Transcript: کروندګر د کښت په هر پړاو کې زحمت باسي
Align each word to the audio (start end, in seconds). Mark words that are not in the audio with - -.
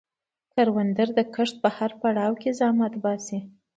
کروندګر 0.53 1.07
د 1.17 1.19
کښت 1.35 1.55
په 1.63 1.69
هر 1.77 1.91
پړاو 2.01 2.33
کې 2.41 2.51
زحمت 2.59 2.93
باسي 3.03 3.39